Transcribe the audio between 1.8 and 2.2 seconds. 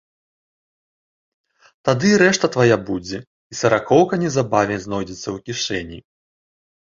Тады і